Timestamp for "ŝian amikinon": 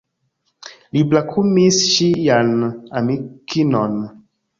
1.89-4.01